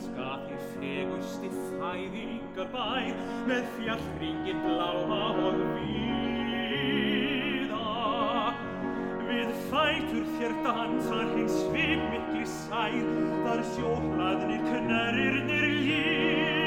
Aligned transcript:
elska 0.00 0.38
þig 0.48 0.60
fegusti 0.80 1.48
fæðingar 1.52 2.68
bær 2.72 3.18
með 3.48 3.64
fjallringin 3.76 4.62
bláa 4.64 5.26
og 5.44 5.58
víða. 5.74 7.00
Við 9.28 9.50
fætur 9.68 10.24
þér 10.38 10.52
dansar 10.64 11.28
hins 11.34 11.58
svip 11.66 12.00
mikli 12.14 12.46
sær, 12.48 13.12
þar 13.44 13.60
sjóhlaðnir 13.74 14.62
knarirnir 14.70 15.68
líða. 15.84 16.59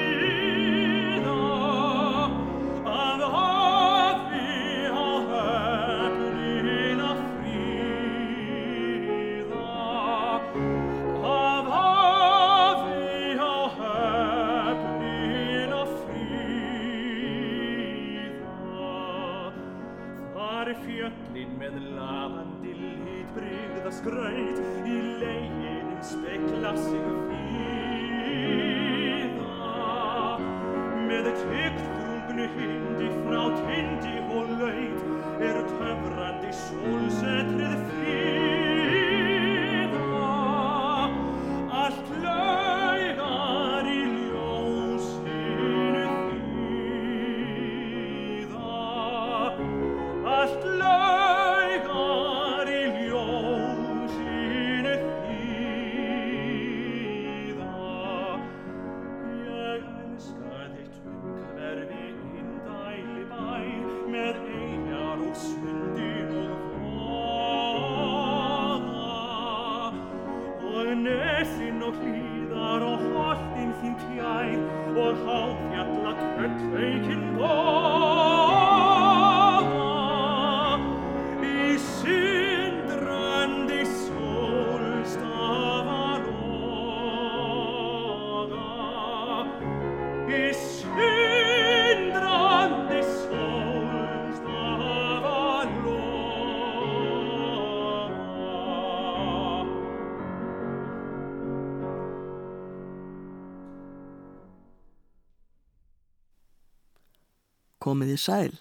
far 72.74 72.84
o 72.84 72.96
in 73.62 73.72
sin 73.82 73.94
tiaid, 74.02 74.64
o'r 75.04 75.22
hawfiat 75.28 75.94
la 76.06 76.14
tret 76.24 76.60
reikin 76.74 77.24
boi. 77.38 78.23
Komiði 107.94 108.16
sæl. 108.18 108.54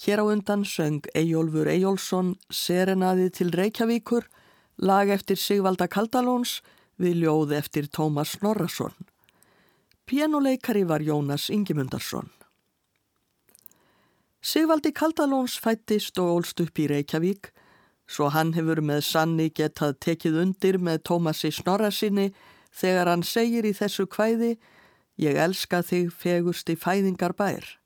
Hér 0.00 0.22
á 0.22 0.32
undan 0.32 0.62
söng 0.64 1.04
Eyjólfur 1.12 1.68
Eyjólfsson 1.68 2.38
Serenaði 2.48 3.28
til 3.28 3.50
Reykjavíkur, 3.52 4.24
lag 4.80 5.12
eftir 5.12 5.36
Sigvalda 5.36 5.90
Kaldalóns 5.92 6.62
við 6.96 7.20
ljóð 7.20 7.52
eftir 7.58 7.90
Tómas 7.92 8.32
Snorrason. 8.38 8.94
Pianoleikari 10.08 10.86
var 10.88 11.04
Jónas 11.04 11.50
Ingimundarsson. 11.52 12.30
Sigvaldi 14.40 14.94
Kaldalóns 14.96 15.58
fættist 15.60 16.16
og 16.16 16.38
ólst 16.38 16.64
upp 16.64 16.80
í 16.80 16.88
Reykjavík, 16.88 17.52
svo 18.08 18.30
hann 18.32 18.54
hefur 18.56 18.80
með 18.80 19.04
sanni 19.04 19.50
getað 19.52 20.00
tekið 20.00 20.40
undir 20.46 20.80
með 20.80 21.04
Tómasi 21.10 21.52
Snorrasinni 21.52 22.30
þegar 22.72 23.12
hann 23.12 23.28
segir 23.36 23.68
í 23.68 23.76
þessu 23.76 24.08
kvæði 24.08 24.56
Ég 25.20 25.36
elska 25.36 25.82
þig 25.84 26.08
fegusti 26.16 26.72
fæðingar 26.72 27.36
bær. 27.36 27.81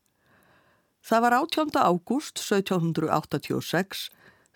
Það 1.06 1.20
var 1.22 1.34
18. 1.36 1.68
ágúst 1.86 2.40
1786 2.42 4.08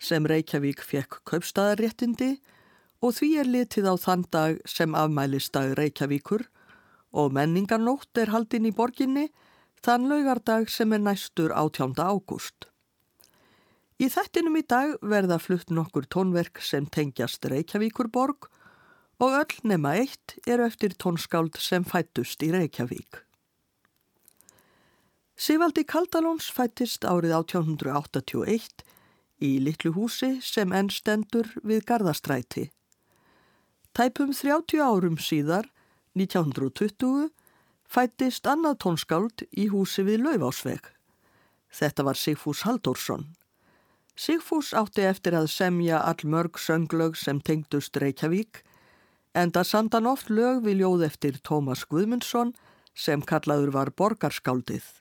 sem 0.03 0.25
Reykjavík 0.27 0.81
fekk 0.83 1.21
kaupstaðarréttindi 1.29 2.41
og 2.99 3.13
því 3.15 3.29
er 3.39 3.47
litið 3.53 3.87
á 3.87 3.95
þann 3.95 4.25
dag 4.35 4.59
sem 4.67 4.97
afmælistag 4.99 5.77
Reykjavíkur 5.79 6.43
og 7.15 7.31
menningarnótt 7.37 8.19
er 8.19 8.33
haldinn 8.35 8.67
í 8.67 8.73
borginni 8.75 9.29
þann 9.79 10.11
laugardag 10.11 10.67
sem 10.67 10.91
er 10.91 11.05
næstur 11.07 11.55
18. 11.55 11.95
ágúst. 11.95 12.67
Í 14.03 14.11
þettinum 14.11 14.59
í 14.59 14.67
dag 14.67 14.97
verða 14.99 15.39
flutt 15.39 15.71
nokkur 15.71 16.11
tónverk 16.11 16.59
sem 16.59 16.83
tengjast 16.83 17.47
Reykjavíkurborg 17.47 18.51
og 19.23 19.39
öll 19.39 19.59
nema 19.63 19.95
eitt 20.03 20.35
eru 20.43 20.67
eftir 20.67 20.99
tónskáld 20.99 21.63
sem 21.63 21.87
fættust 21.87 22.43
í 22.43 22.51
Reykjavík. 22.51 23.23
Sigvaldi 25.41 25.81
Kaldalóns 25.89 26.51
fættist 26.53 27.01
árið 27.01 27.31
1881 27.33 28.83
í 29.41 29.47
litlu 29.65 29.89
húsi 29.95 30.35
sem 30.45 30.69
enn 30.69 30.91
stendur 30.93 31.49
við 31.65 31.81
Garðastræti. 31.89 32.67
Tæpum 33.97 34.35
30 34.37 34.83
árum 34.85 35.17
síðar, 35.17 35.65
1920, 36.13 37.31
fættist 37.89 38.51
annað 38.53 38.77
tónskáld 38.85 39.47
í 39.49 39.65
húsi 39.73 40.05
við 40.05 40.27
Laufásveg. 40.27 40.93
Þetta 41.73 42.05
var 42.05 42.21
Sigfús 42.21 42.61
Halldórsson. 42.69 43.31
Sigfús 44.13 44.75
átti 44.77 45.09
eftir 45.09 45.41
að 45.41 45.49
semja 45.57 46.05
all 46.05 46.21
mörg 46.21 46.61
sönglög 46.61 47.17
sem 47.17 47.41
tengdust 47.41 47.97
Reykjavík, 47.97 48.61
enda 49.33 49.65
sandan 49.65 50.05
oft 50.05 50.29
lög 50.29 50.61
við 50.69 50.83
ljóð 50.85 51.09
eftir 51.09 51.41
Tómas 51.41 51.87
Guðmundsson 51.89 52.53
sem 52.93 53.25
kallaður 53.25 53.79
var 53.81 53.97
borgarskáldið. 53.97 55.00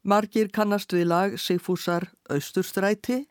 Margir 0.00 0.48
kannast 0.48 0.94
við 0.96 1.10
lag 1.10 1.34
Sigfúsar 1.36 2.06
Östurstræti 2.32 3.26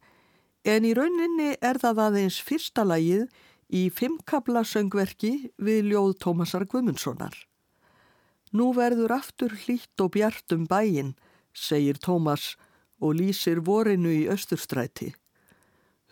en 0.70 0.86
í 0.86 0.94
rauninni 0.94 1.56
er 1.66 1.80
það 1.82 2.02
aðeins 2.04 2.38
fyrsta 2.46 2.84
lagið 2.86 3.26
í 3.74 3.88
fimmkabla 3.90 4.62
söngverki 4.62 5.50
við 5.58 5.90
ljóð 5.90 6.14
Tómasar 6.22 6.68
Guðmundssonar. 6.70 7.34
Nú 8.54 8.70
verður 8.78 9.16
aftur 9.18 9.56
hlýtt 9.64 10.02
og 10.02 10.14
bjart 10.14 10.54
um 10.54 10.68
bæin, 10.70 11.16
segir 11.54 11.98
Tómas 11.98 12.54
og 13.02 13.18
lýsir 13.18 13.64
vorinu 13.66 14.14
í 14.14 14.28
Östurstræti. 14.30 15.16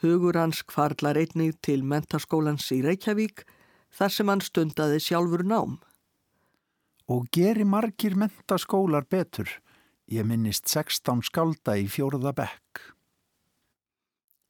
Hugur 0.01 0.37
hans 0.37 0.63
kvarlar 0.65 1.17
einnig 1.21 1.57
til 1.61 1.85
mentaskólans 1.85 2.65
í 2.73 2.81
Reykjavík 2.85 3.45
þar 3.93 4.13
sem 4.13 4.29
hann 4.29 4.41
stundaði 4.41 5.01
sjálfur 5.05 5.45
nám. 5.45 5.77
Og 7.09 7.29
geri 7.33 7.65
margir 7.65 8.17
mentaskólar 8.17 9.05
betur. 9.09 9.49
Ég 10.07 10.23
minnist 10.23 10.69
16 10.71 11.25
skálda 11.27 11.75
í 11.75 11.87
fjóruða 11.91 12.31
bekk. 12.37 12.83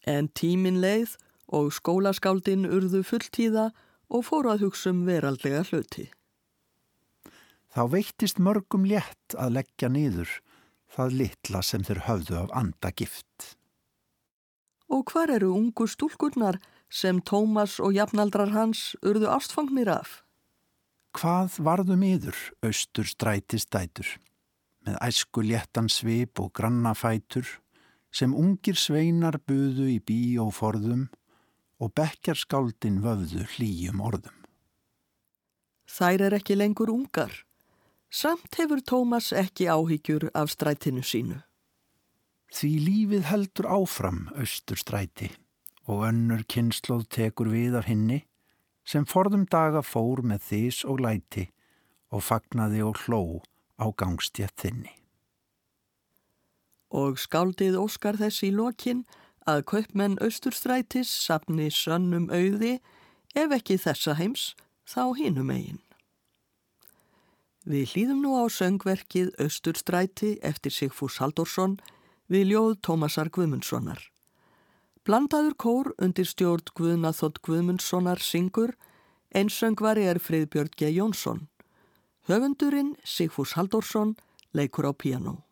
En 0.07 0.29
tímin 0.29 0.77
leið 0.83 1.15
og 1.47 1.71
skólaskáldin 1.73 2.67
urðu 2.69 3.01
fulltíða 3.07 3.71
og 4.07 4.27
fóru 4.27 4.53
að 4.53 4.67
hugsa 4.67 4.93
um 4.93 5.01
veraldlega 5.07 5.63
hluti. 5.71 6.07
Þá 7.73 7.81
veittist 7.93 8.39
mörgum 8.39 8.85
létt 8.87 9.35
að 9.35 9.57
leggja 9.59 9.89
niður 9.91 10.31
það 10.93 11.17
litla 11.21 11.61
sem 11.65 11.83
þeir 11.83 12.03
höfðu 12.07 12.37
af 12.39 12.53
andagift. 12.55 13.53
Og 14.87 15.03
hvar 15.11 15.33
eru 15.33 15.51
ungu 15.55 15.87
stúlkurnar 15.89 16.61
sem 16.89 17.19
Tómas 17.19 17.75
og 17.83 17.97
jafnaldrar 17.97 18.53
hans 18.55 18.93
urðu 19.03 19.27
ástfangnir 19.33 19.91
af? 19.91 20.21
Hvað 21.17 21.57
varðum 21.65 22.05
yður, 22.07 22.37
austur 22.63 23.07
strætistætur, 23.09 24.07
með 24.87 24.99
æsku 25.03 25.43
léttansvip 25.43 26.39
og 26.39 26.53
grannafætur 26.55 27.47
sem 28.15 28.33
ungir 28.33 28.77
sveinar 28.79 29.37
buðu 29.43 29.89
í 29.91 29.97
bí 29.99 30.37
og 30.41 30.53
forðum 30.55 31.07
og 31.83 31.91
bekkjarskáldin 31.97 33.01
vöfðu 33.03 33.43
hlýjum 33.55 33.99
orðum. 34.01 34.37
Þær 35.87 36.23
er 36.27 36.37
ekki 36.39 36.55
lengur 36.57 36.91
ungar. 36.91 37.33
Samt 38.09 38.55
hefur 38.59 38.79
Tómas 38.79 39.33
ekki 39.35 39.67
áhyggjur 39.67 40.29
af 40.33 40.53
strætinu 40.55 41.03
sínu. 41.03 41.41
Því 42.55 42.71
lífið 42.85 43.27
heldur 43.27 43.67
áfram 43.67 44.21
austur 44.39 44.79
stræti 44.79 45.33
og 45.87 46.07
önnur 46.07 46.45
kynsloð 46.47 47.03
tekur 47.11 47.51
við 47.51 47.75
af 47.79 47.89
henni 47.91 48.21
sem 48.87 49.03
forðum 49.03 49.43
daga 49.51 49.83
fór 49.83 50.23
með 50.23 50.45
þís 50.47 50.81
og 50.87 51.03
læti 51.03 51.49
og 52.15 52.23
fagnaði 52.23 52.85
og 52.87 53.03
hlóð 53.03 53.43
á 53.77 53.85
gangstjættinni. 53.97 54.93
Og 56.89 57.19
skáldið 57.19 57.77
Óskar 57.81 58.17
þess 58.19 58.43
í 58.47 58.51
lokin 58.53 59.05
að 59.47 59.65
kaupmenn 59.71 60.19
austurstrætis 60.23 61.09
sapni 61.25 61.69
sönnum 61.71 62.29
auði 62.31 62.77
ef 63.35 63.53
ekki 63.59 63.77
þessa 63.79 64.17
heims 64.19 64.53
þá 64.87 65.03
hinum 65.19 65.51
eigin. 65.51 65.81
Við 67.67 67.91
hlýðum 67.91 68.21
nú 68.23 68.35
á 68.39 68.47
söngverkið 68.47 69.33
Östurstræti 69.43 70.37
eftir 70.39 70.71
Sigfús 70.71 71.17
Halldórsson 71.19 71.75
við 72.31 72.53
ljóð 72.53 72.77
Tómasar 72.87 73.27
Guðmundssonar. 73.27 73.99
Blandaður 75.03 75.55
kór 75.59 75.89
undir 75.99 76.27
stjórn 76.27 76.71
Guðnaþótt 76.79 77.41
Guðmundssonar 77.43 78.23
syngur, 78.23 78.73
einsöngvari 79.35 80.07
er 80.07 80.19
Friðbjörn 80.23 80.71
G. 80.79 80.93
Jónsson. 80.95 81.49
Höfundurinn 82.27 82.97
Sigfús 83.05 83.55
Haldórsson 83.55 84.17
leikur 84.51 84.83
á 84.83 84.91
piano. 84.91 85.46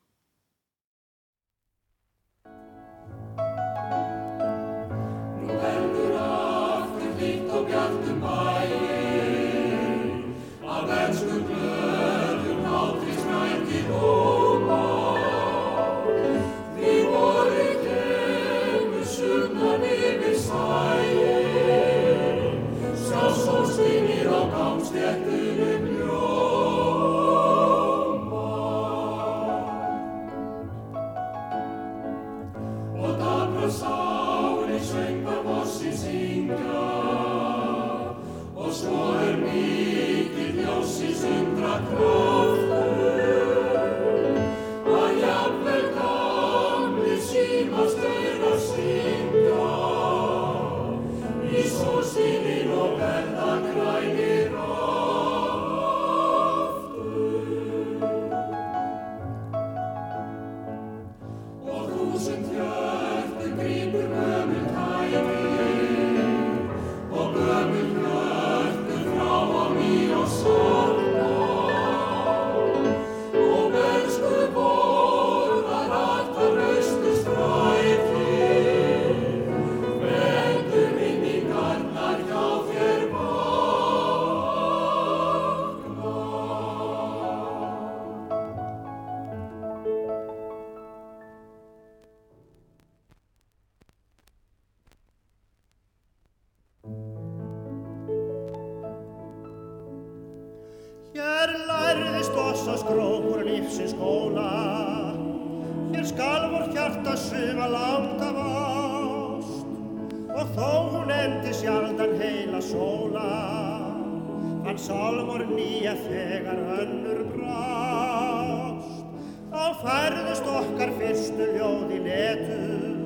en 114.75 114.81
sálmor 114.83 115.39
nýja 115.47 115.93
þegar 116.03 116.57
önnur 116.81 117.21
brást. 117.31 119.05
Þá 119.53 119.63
færðust 119.79 120.47
okkar 120.51 120.89
fyrstu 120.99 121.45
ljóði 121.53 121.99
letur, 122.03 122.97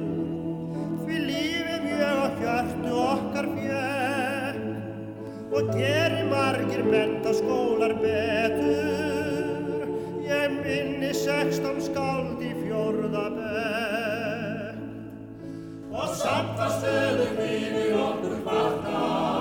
því 1.04 1.16
lífi 1.28 1.76
mjög 1.84 2.02
að 2.10 2.40
hjörtu 2.42 2.94
okkar 3.04 3.50
fjöld 3.54 4.66
og 5.60 5.70
geri 5.76 6.24
margir 6.32 6.84
mentaskólar 6.90 7.94
betur. 8.02 9.86
Ég 10.26 10.58
minni 10.58 11.12
sextán 11.14 11.78
skald 11.86 12.42
í 12.42 12.50
fjörðaböld 12.64 13.38
og 15.94 16.10
samt 16.18 16.58
að 16.66 16.72
stöðu 16.80 17.30
mínu 17.38 17.86
okkur 18.08 18.36
varta 18.48 19.39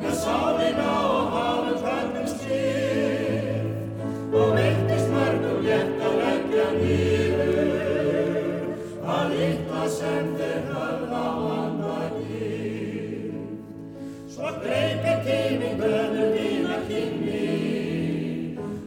með 0.00 0.14
sálina 0.18 0.86
og 1.10 1.26
hálum 1.34 1.76
fannum 1.84 2.26
stryf 2.32 4.32
og 4.40 4.48
veiktist 4.56 5.08
mörgum 5.12 5.58
létt 5.66 6.00
að 6.08 6.14
leggja 6.22 6.66
nýður 6.78 7.70
að 9.18 9.24
líta 9.34 9.82
sem 9.98 10.26
þeir 10.40 10.62
höfða 10.72 11.22
á 11.22 11.24
andagi 11.58 12.50
Svo 14.34 14.48
greipir 14.64 15.18
tíminn 15.28 15.78
bönum 15.80 16.28
mína 16.34 16.76
kynni 16.90 17.46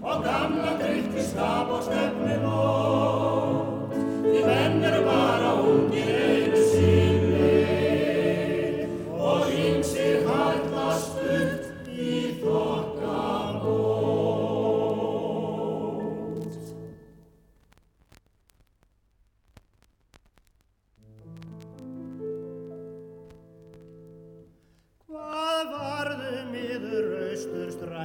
og 0.01 0.15
gamla 0.27 0.71
drifti 0.83 1.21
skap 1.31 1.67
og 1.77 1.81
stefnum 1.87 2.43
og 2.51 3.10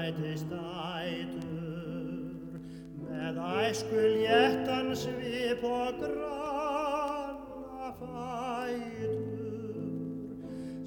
mætist 0.06 0.46
ætur 1.02 2.60
með 3.08 3.38
æskul 3.66 4.14
jættan 4.22 4.88
svip 4.94 5.62
og 5.66 5.96
granna 5.98 7.88
fætur 7.98 9.18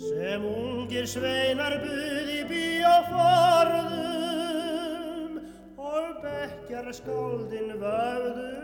sem 0.05 0.41
ungir 0.47 1.05
sveinar 1.15 1.75
buði 1.83 2.39
bíoforðum 2.53 3.83
og 5.91 6.07
bekkjar 6.23 6.87
skáldin 7.01 7.69
vöðum 7.83 8.58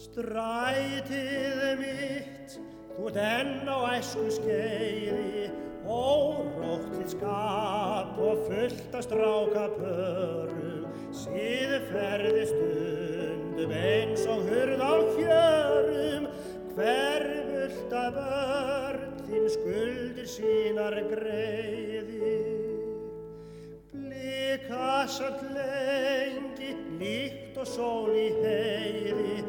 Strætið 0.00 1.58
mitt, 1.76 2.54
þú 2.94 3.10
ert 3.10 3.18
enn 3.20 3.68
á 3.68 3.78
æsku 3.98 4.30
skeiði, 4.32 5.50
óróttið 5.84 7.10
skap 7.12 8.16
og 8.16 8.46
fullt 8.46 8.96
að 8.96 9.04
stráka 9.04 9.66
pörum, 9.74 10.86
síðu 11.12 11.82
ferði 11.90 12.46
stundum 12.48 13.74
eins 13.76 14.24
og 14.24 14.48
hurð 14.48 14.80
á 14.80 14.94
hjörum, 15.18 16.30
hverfullt 16.72 17.94
að 18.00 18.16
börn 18.16 19.20
þín 19.28 19.46
skuldir 19.52 20.32
sínar 20.32 20.96
greiði. 21.12 22.32
Blikasalt 23.92 25.44
lengi, 25.52 26.72
líkt 26.96 27.60
og 27.60 27.68
sól 27.68 28.16
í 28.16 28.30
heiði, 28.40 29.39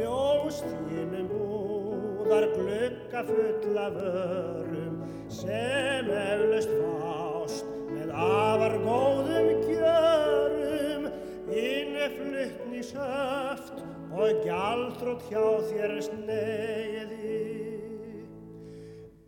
ljós 0.00 0.60
þínum 0.88 1.28
búðar 1.30 2.46
glukka 2.54 3.22
fulla 3.28 3.86
vörum, 3.94 5.00
sem 5.32 6.08
eflaust 6.08 6.72
fást 6.72 7.68
með 7.90 8.12
afar 8.14 8.76
góðum 8.84 9.50
gjörum, 9.68 11.08
inneflutni 11.50 12.82
söft 12.86 13.82
og 14.10 14.42
gjaldrótt 14.46 15.26
hjá 15.28 15.44
þér 15.70 15.96
sneiði. 16.08 17.36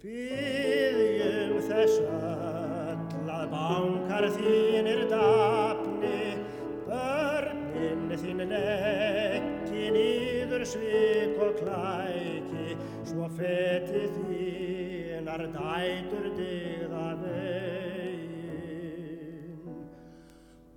Byggjum 0.03 1.61
þess 1.69 2.01
öll 2.09 3.31
að 3.37 3.47
bankar 3.53 4.29
þínir 4.39 5.07
dapni, 5.13 6.19
börnin 6.89 8.11
þín 8.19 8.47
nýður 8.51 9.42
svik 10.67 11.39
og 11.43 11.53
klæki, 11.61 12.77
svo 13.05 13.29
feti 13.37 14.03
þínar 14.17 15.43
dætur 15.55 16.27
digða 16.37 17.09
veginn. 17.23 18.43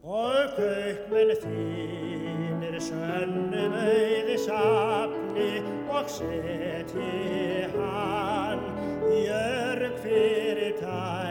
Og 0.03 0.45
kaupmenn 0.57 1.31
þínir 1.43 2.75
sönnum 2.87 3.73
auði 3.81 4.37
sapni 4.47 5.51
og 5.89 6.05
setji 6.17 7.69
hann 7.75 8.61
í 9.11 9.21
örg 9.41 9.95
fyrir 10.03 10.73
tæki. 10.81 11.24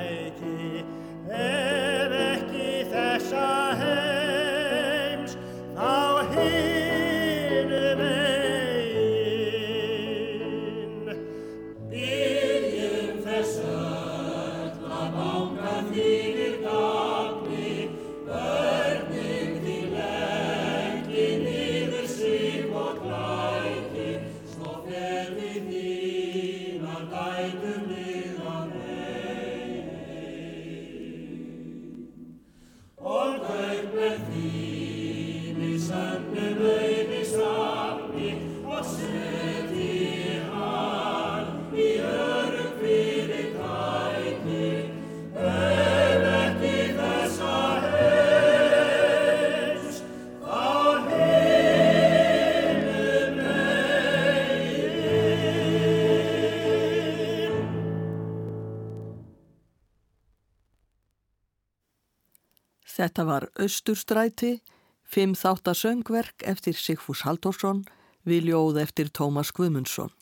Östurstræti, 63.65 64.59
fimm 65.05 65.35
þáttasöngverk 65.39 66.45
eftir 66.45 66.77
Sigfús 66.77 67.25
Halldórsson, 67.25 67.85
við 68.29 68.51
ljóð 68.51 68.81
eftir 68.83 69.11
Tómas 69.13 69.53
Guðmundsson. 69.57 70.13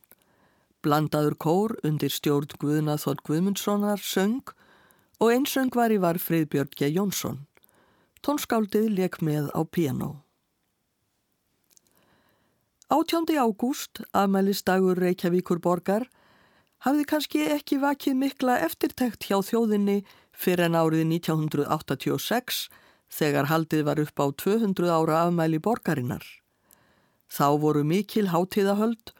Blandaður 0.82 1.36
kór 1.38 1.76
undir 1.86 2.10
stjórn 2.10 2.50
Guðnaþór 2.58 3.22
Guðmundssonar 3.26 4.02
söng 4.02 4.54
og 5.22 5.30
einsöngvari 5.30 6.00
var 6.02 6.18
Friðbjörn 6.18 6.74
G. 6.74 6.90
Jónsson. 6.90 7.44
Tónskáldið 8.22 8.90
leik 8.96 9.20
með 9.22 9.50
á 9.54 9.62
piano. 9.66 10.22
18. 12.92 13.30
ágúst, 13.38 14.02
afmælistagur 14.12 14.98
Reykjavíkur 15.00 15.62
borgar, 15.62 16.04
hafði 16.84 17.06
kannski 17.08 17.46
ekki 17.54 17.78
vakið 17.80 18.18
mikla 18.18 18.58
eftirtekt 18.66 19.30
hjá 19.30 19.38
þjóðinni 19.40 20.02
fyrir 20.34 20.66
en 20.66 20.76
árið 20.76 21.06
1986 21.08 22.66
þegar 23.12 23.50
haldið 23.52 23.84
var 23.88 24.00
upp 24.00 24.22
á 24.24 24.26
200 24.44 24.88
ára 24.88 25.18
afmæli 25.26 25.60
borgarinnar. 25.60 26.24
Þá 27.28 27.46
voru 27.60 27.84
mikil 27.84 28.30
hátíðahöld 28.32 29.12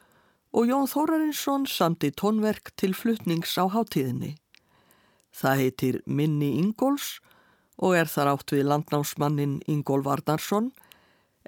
og 0.53 0.69
Jón 0.69 0.89
Þórarinsson 0.89 1.67
samti 1.69 2.11
tónverk 2.13 2.73
til 2.77 2.93
flutnings 2.97 3.57
á 3.57 3.65
hátíðinni. 3.69 4.35
Það 5.33 5.59
heitir 5.61 6.01
Minni 6.05 6.53
Ingóls 6.61 7.17
og 7.81 7.97
er 7.97 8.09
þar 8.09 8.35
átt 8.35 8.53
við 8.53 8.67
landnámsmannin 8.69 9.61
Ingól 9.69 10.03
Varnarsson 10.05 10.71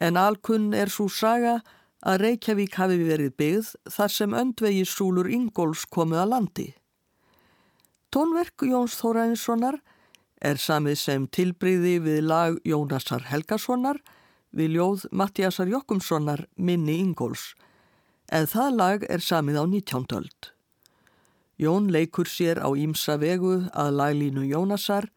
en 0.01 0.17
alkunn 0.17 0.73
er 0.73 0.89
svo 0.89 1.05
saga 1.09 1.59
að 2.05 2.21
Reykjavík 2.25 2.77
hafi 2.77 2.97
verið 3.05 3.35
byggð 3.37 3.69
þar 3.93 4.13
sem 4.13 4.33
öndvegissúlur 4.41 5.29
Ingóls 5.29 5.85
komið 5.85 6.23
að 6.23 6.31
landi. 6.33 6.67
Tónverk 8.13 8.65
Jóns 8.65 8.97
Þórainssonar 8.99 9.79
er 10.45 10.59
samið 10.61 10.97
sem 11.01 11.25
tilbriði 11.33 11.95
við 12.05 12.25
lag 12.29 12.57
Jónasar 12.67 13.25
Helgasonar 13.31 13.97
við 14.55 14.75
ljóð 14.77 15.05
Mattiasar 15.11 15.71
Jokkumssonar 15.71 16.45
Minni 16.55 16.99
Ingóls 17.01 17.53
en 18.33 18.45
það 18.49 18.77
lag 18.81 19.05
er 19.09 19.21
samið 19.21 19.57
á 19.61 19.63
19. 19.65 20.05
öld. 20.17 20.51
Jón 21.61 21.89
leikur 21.93 22.29
sér 22.29 22.59
á 22.61 22.69
ímsa 22.75 23.17
vegu 23.21 23.65
að 23.73 23.97
laglínu 23.99 24.45
Jónasar 24.49 25.09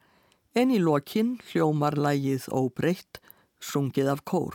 en 0.54 0.72
í 0.72 0.78
lokinn 0.80 1.36
hljómar 1.50 1.98
lægið 1.98 2.48
óbreytt, 2.54 3.20
sungið 3.60 4.12
af 4.14 4.24
kór. 4.24 4.54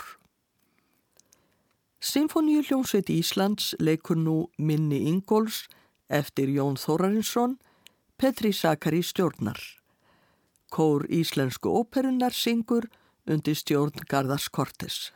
Sinfoníu 2.04 2.64
hljómsveit 2.66 3.12
Íslands 3.14 3.74
leikur 3.80 4.18
nú 4.20 4.50
Minni 4.58 5.06
Ingóls 5.12 5.68
eftir 6.10 6.50
Jón 6.52 6.76
Þórarinsson, 6.80 7.58
Petri 8.18 8.52
Sakari 8.54 9.04
stjórnar. 9.04 9.83
Kór 10.74 11.06
Íslensku 11.14 11.70
óperunar 11.70 12.34
syngur 12.34 12.88
undir 13.30 13.54
stjórn 13.60 14.08
Garðars 14.10 14.50
Kortes. 14.50 15.12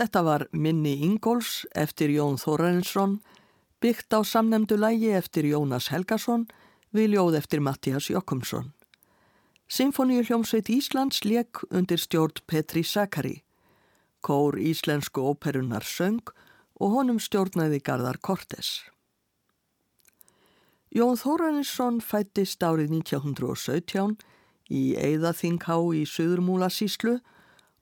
Þetta 0.00 0.20
var 0.24 0.46
Minni 0.56 0.94
Ingóls 1.04 1.66
eftir 1.76 2.08
Jón 2.08 2.38
Þórarinsson, 2.40 3.18
byggt 3.84 4.14
á 4.16 4.24
samnemdu 4.24 4.78
lægi 4.80 5.10
eftir 5.12 5.44
Jónas 5.44 5.90
Helgason 5.92 6.46
við 6.96 7.18
ljóð 7.18 7.34
eftir 7.36 7.60
Mattias 7.60 8.06
Jokkumsson. 8.08 8.70
Sinfoníu 9.68 10.22
hljómsveit 10.24 10.70
Íslands 10.72 11.20
leik 11.28 11.60
undir 11.68 12.00
stjórn 12.00 12.40
Petri 12.48 12.80
Sakari. 12.80 13.42
Kór 14.24 14.56
Íslensku 14.56 15.20
óperunar 15.20 15.84
söng 15.84 16.32
og 16.80 16.96
honum 16.96 17.20
stjórnaði 17.20 17.82
Garðar 17.84 18.22
Kortes. 18.24 18.86
Jón 20.96 21.20
Þórarinsson 21.20 22.00
fættist 22.00 22.64
árið 22.64 22.96
1917 23.02 24.16
í 24.72 24.96
Eðaþinghá 24.96 25.76
í 25.92 26.06
Suðurmúla 26.08 26.72
síslu 26.72 27.18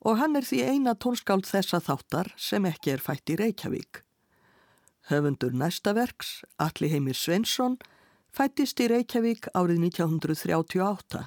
og 0.06 0.18
hann 0.20 0.36
er 0.38 0.46
því 0.46 0.60
eina 0.72 0.94
tónskáld 0.94 1.46
þessa 1.48 1.80
þáttar 1.82 2.30
sem 2.38 2.66
ekki 2.68 2.94
er 2.94 3.02
fætt 3.02 3.30
í 3.32 3.38
Reykjavík. 3.40 4.02
Höfundur 5.08 5.54
næsta 5.56 5.94
verks, 5.96 6.42
Alli 6.60 6.90
Heimir 6.92 7.16
Svensson, 7.16 7.78
fættist 8.30 8.80
í 8.80 8.88
Reykjavík 8.92 9.48
árið 9.56 9.80
1938. 9.88 11.24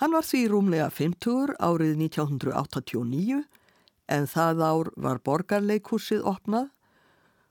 Hann 0.00 0.14
var 0.16 0.24
því 0.24 0.42
rúmlega 0.48 0.90
50 0.92 1.56
árið 1.60 1.96
1989 2.04 3.40
en 4.10 4.28
það 4.28 4.62
ár 4.64 4.90
var 4.96 5.20
borgarleikúsið 5.24 6.24
opnað 6.26 6.70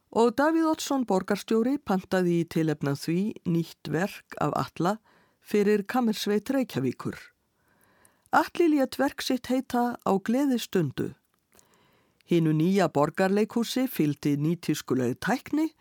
og 0.09 0.31
Davíð 0.38 0.71
Oddsson 0.71 1.05
borgarstjóri 1.09 1.77
pantaði 1.85 2.39
í 2.41 2.47
tilefna 2.49 2.95
því 2.97 3.19
nýtt 3.45 3.91
verk 3.93 4.38
af 4.41 4.55
alla 4.57 4.95
fyrir 5.45 5.85
Kammersveit 5.85 6.49
Reykjavíkur. 6.49 7.17
Alli 8.31 8.67
létt 8.69 8.95
verk 8.95 9.23
sitt 9.25 9.47
heita 9.49 9.97
á 10.05 10.11
gleði 10.21 10.59
stundu. 10.61 11.07
Hinnu 12.29 12.51
nýja 12.53 12.85
borgarleikúsi 12.93 13.87
fyldi 13.89 14.35
nýtískulegu 14.37 15.17
tækni, 15.17 15.71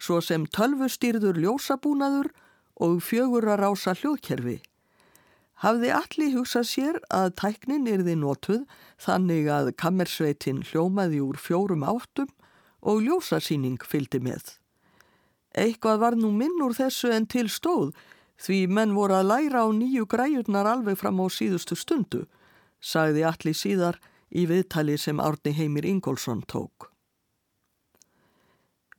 svo 0.00 0.22
sem 0.24 0.46
tölvustýrður 0.48 1.36
ljósabúnaður 1.44 2.30
og 2.80 3.02
fjögur 3.04 3.50
að 3.52 3.60
rása 3.60 3.92
hljóðkerfi. 4.00 4.62
Hafði 5.60 5.90
allir 5.92 6.32
hugsað 6.38 6.64
sér 6.70 6.98
að 7.12 7.34
tæknin 7.36 7.84
yrði 7.84 8.14
notuð 8.16 8.62
þannig 8.96 9.50
að 9.52 9.68
kammersveitin 9.76 10.62
hljómaði 10.70 11.20
úr 11.20 11.36
fjórum 11.36 11.84
áttum 11.84 12.32
og 12.80 13.04
ljósasýning 13.04 13.84
fyldi 13.84 14.22
með. 14.24 14.56
Eitthvað 15.52 16.00
var 16.00 16.16
nú 16.16 16.32
minn 16.32 16.64
úr 16.64 16.72
þessu 16.72 17.12
en 17.12 17.28
til 17.28 17.50
stóð 17.52 17.92
Því 18.40 18.60
menn 18.72 18.94
voru 18.96 19.18
að 19.18 19.28
læra 19.28 19.64
á 19.64 19.68
nýju 19.68 20.06
græjurnar 20.08 20.68
alveg 20.68 20.96
fram 20.96 21.20
á 21.20 21.28
síðustu 21.28 21.76
stundu, 21.76 22.24
sagði 22.80 23.26
allir 23.28 23.56
síðar 23.56 24.00
í 24.32 24.46
viðtali 24.48 24.96
sem 24.98 25.20
Árni 25.20 25.52
Heimir 25.52 25.84
Ingólfsson 25.84 26.40
tók. 26.48 26.88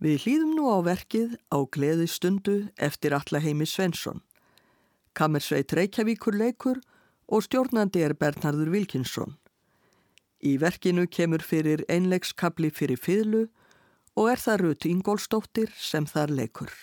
Við 0.02 0.24
hlýðum 0.26 0.54
nú 0.58 0.70
á 0.70 0.78
verkið 0.86 1.38
á 1.54 1.58
gleði 1.74 2.08
stundu 2.10 2.56
eftir 2.78 3.14
alla 3.18 3.42
Heimi 3.42 3.66
Svensson. 3.70 4.22
Kammersveit 5.14 5.74
Reykjavíkur 5.78 6.38
leikur 6.38 6.82
og 7.30 7.46
stjórnandi 7.46 8.02
er 8.06 8.16
Bernhardur 8.18 8.72
Wilkinsson. 8.74 9.38
Í 10.42 10.58
verkinu 10.62 11.06
kemur 11.06 11.44
fyrir 11.46 11.86
einlegskabli 11.90 12.72
fyrir 12.74 12.98
fyrlu 12.98 13.44
og 14.18 14.32
er 14.34 14.42
það 14.42 14.64
Rut 14.66 14.88
Ingólstóttir 14.90 15.70
sem 15.78 16.10
þar 16.10 16.34
leikur. 16.34 16.74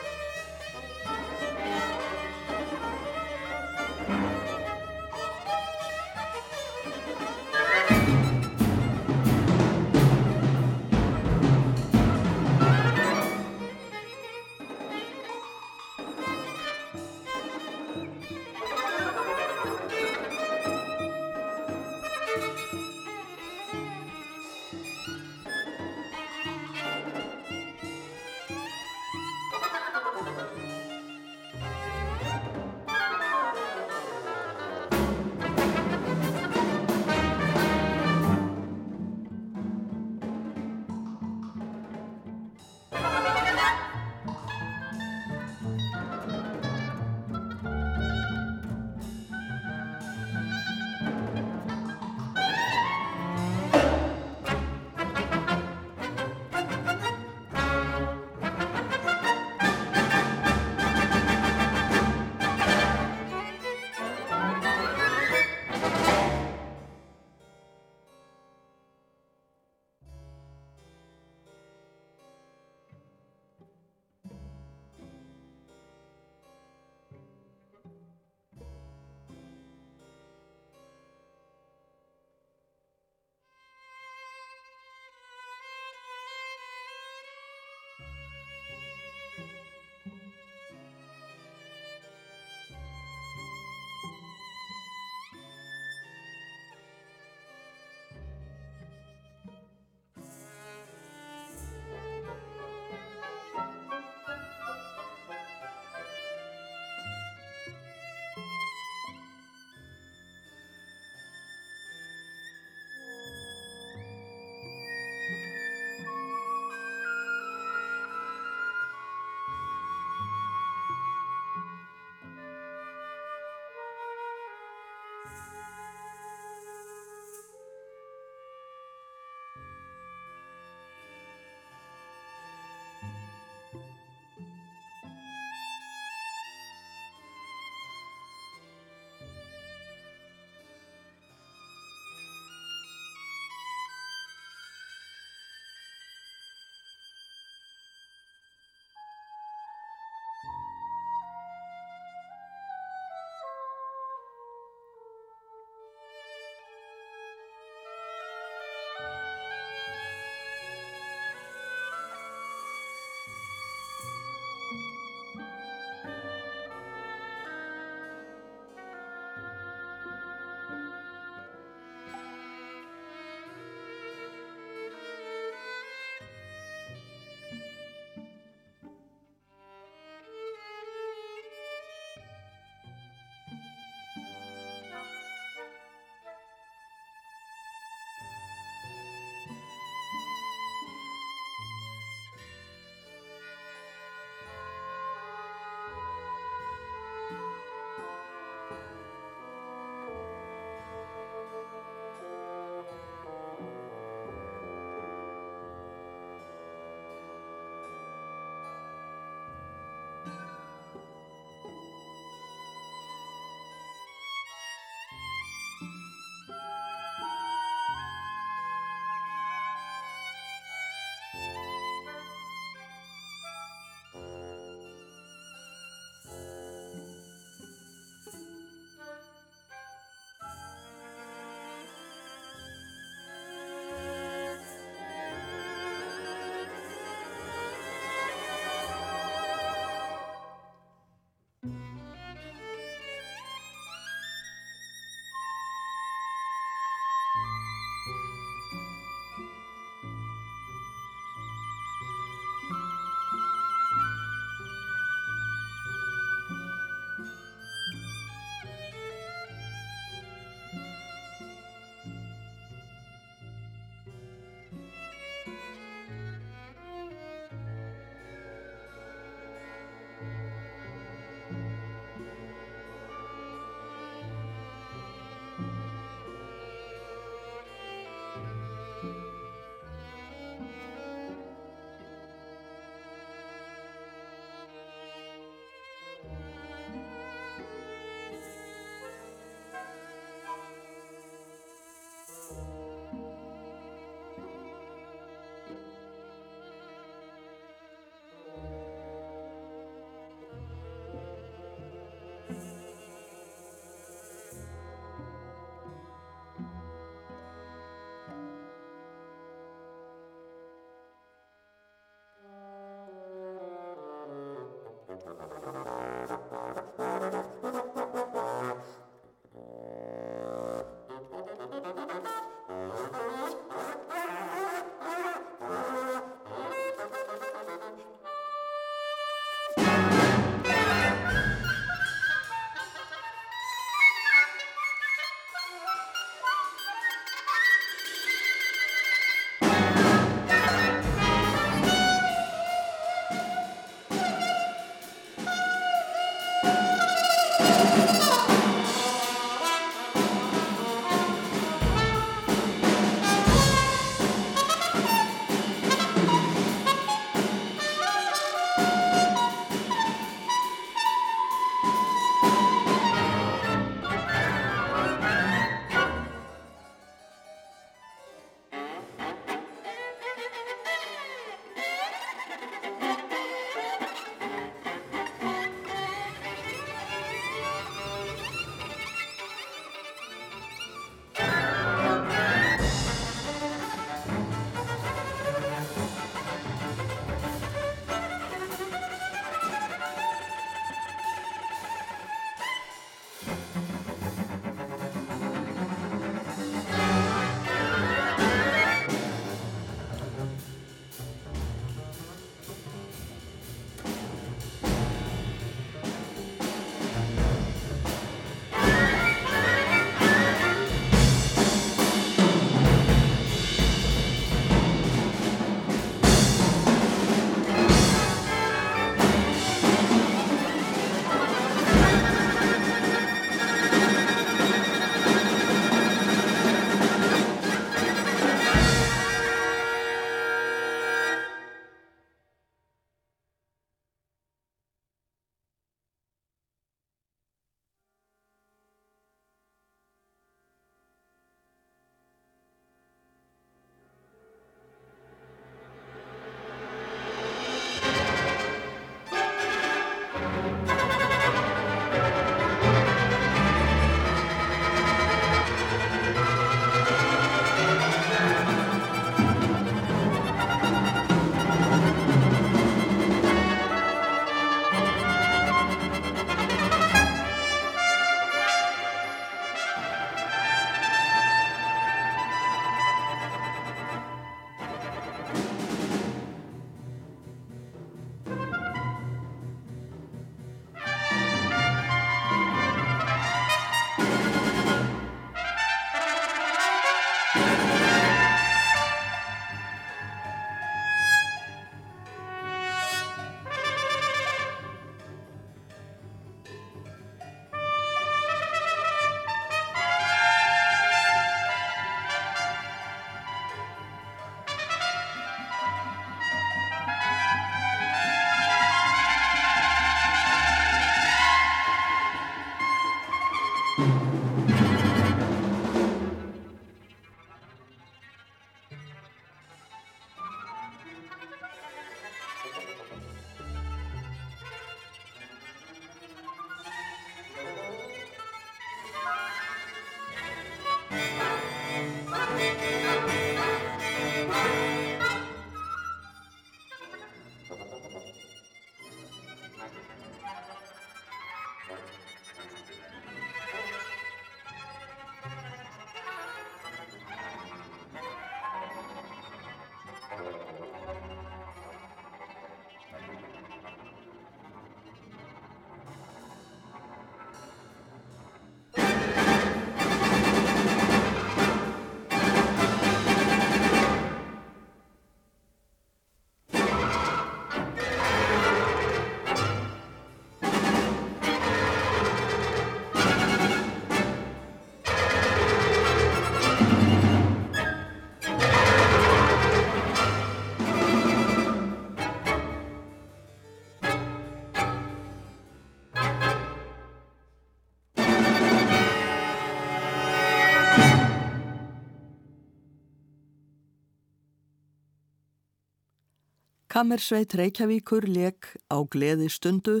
Kammersveit 596.98 597.52
Reykjavíkur 597.54 598.24
leik 598.26 598.72
á 598.90 598.98
gleði 599.06 599.46
stundu 599.54 600.00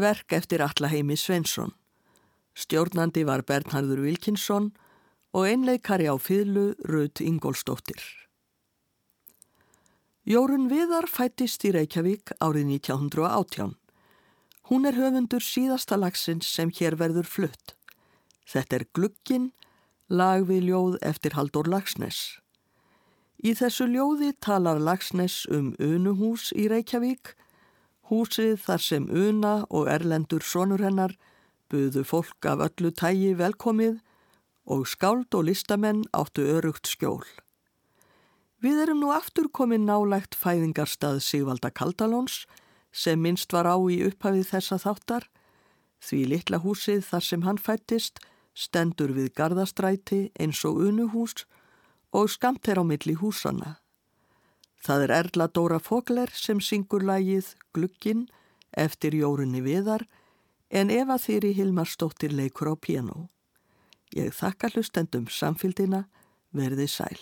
verk 0.00 0.32
eftir 0.32 0.62
Allaheimi 0.64 1.12
Svensson. 1.20 1.74
Stjórnandi 2.56 3.26
var 3.28 3.42
Bernhardur 3.44 4.00
Wilkinsson 4.00 4.70
og 5.36 5.44
einleikari 5.50 6.08
á 6.08 6.16
fyrlu 6.16 6.72
Rut 6.88 7.20
Ingólstóttir. 7.20 8.00
Jórun 10.24 10.70
Viðar 10.72 11.10
fættist 11.12 11.68
í 11.68 11.74
Reykjavík 11.76 12.32
árið 12.40 12.78
1918. 12.80 13.76
Hún 14.72 14.88
er 14.88 14.96
höfundur 14.96 15.44
síðasta 15.44 16.00
lagsins 16.00 16.48
sem 16.48 16.72
hér 16.72 16.96
verður 16.96 17.28
flutt. 17.28 17.76
Þetta 18.48 18.80
er 18.80 18.88
Glugginn, 18.96 19.50
lag 20.08 20.48
við 20.48 20.70
ljóð 20.70 20.96
eftir 21.04 21.36
Haldur 21.36 21.68
Lagsnes. 21.68 22.40
Í 23.42 23.56
þessu 23.58 23.88
ljóði 23.90 24.28
talar 24.38 24.78
Lagsnes 24.78 25.48
um 25.50 25.72
Unuhús 25.82 26.52
í 26.54 26.68
Reykjavík, 26.70 27.32
húsið 28.06 28.52
þar 28.62 28.82
sem 28.84 29.08
Una 29.10 29.54
og 29.66 29.88
Erlendur 29.90 30.44
sonur 30.46 30.84
hennar 30.84 31.16
buðu 31.66 32.04
fólk 32.06 32.46
af 32.46 32.62
öllu 32.68 32.92
tægi 32.94 33.32
velkomið 33.40 33.96
og 34.70 34.84
skáld 34.86 35.34
og 35.34 35.48
listamenn 35.48 36.04
áttu 36.14 36.44
örugt 36.54 36.86
skjól. 36.86 37.26
Við 38.62 38.84
erum 38.84 39.02
nú 39.02 39.10
aftur 39.10 39.48
komin 39.50 39.88
nálægt 39.90 40.38
fæðingarstað 40.38 41.18
Sigvalda 41.26 41.72
Kaldalóns 41.74 42.44
sem 42.94 43.18
minnst 43.18 43.50
var 43.50 43.66
á 43.66 43.74
í 43.90 44.04
upphafið 44.06 44.52
þessa 44.52 44.78
þáttar, 44.84 45.26
því 45.98 46.20
litla 46.30 46.62
húsið 46.62 47.02
þar 47.10 47.26
sem 47.26 47.42
hann 47.42 47.58
fættist 47.58 48.22
stendur 48.54 49.10
við 49.18 49.32
gardastræti 49.34 50.28
eins 50.38 50.62
og 50.62 50.78
unuhús 50.78 51.42
og 51.42 51.58
skamt 52.28 52.68
er 52.68 52.80
á 52.80 52.84
milli 52.84 53.14
húsana. 53.16 53.78
Það 54.82 55.04
er 55.06 55.12
Erla 55.16 55.46
Dóra 55.48 55.78
Fogler 55.80 56.30
sem 56.34 56.60
syngur 56.60 57.04
lagið 57.06 57.54
Glugginn 57.72 58.26
eftir 58.72 59.14
Jórunni 59.14 59.62
Viðar 59.64 60.04
en 60.70 60.90
Eva 60.90 61.16
Þýri 61.20 61.52
Hilmarsdóttir 61.56 62.34
leikur 62.34 62.72
á 62.72 62.76
piano. 62.76 63.28
Ég 64.12 64.34
þakka 64.36 64.72
hlustendum 64.74 65.28
samfildina 65.30 66.04
verði 66.52 66.88
sæl. 66.90 67.20